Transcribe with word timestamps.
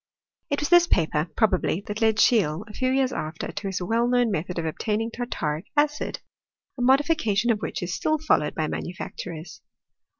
It 0.49 0.59
was 0.61 0.69
this 0.69 0.87
paper, 0.87 1.29
probably, 1.35 1.81
that 1.85 2.01
led 2.01 2.15
Scheele, 2.17 2.65
a 2.67 2.73
few 2.73 2.89
years 2.89 3.13
after, 3.13 3.51
to 3.51 3.67
his 3.67 3.83
well 3.83 4.07
known 4.07 4.31
method 4.31 4.57
of 4.57 4.65
obtaining 4.65 5.11
tartaric 5.11 5.65
acid, 5.77 6.21
a 6.75 6.81
modification 6.81 7.51
of 7.51 7.59
which 7.59 7.83
is 7.83 7.93
still 7.93 8.17
followed 8.17 8.55
by. 8.55 8.65
manufacturers. 8.67 9.61